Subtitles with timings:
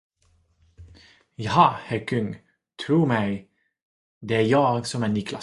[1.39, 2.33] Jaha, herr kung,
[2.85, 3.47] tro mig,
[4.19, 5.39] det är jag som är Niklas.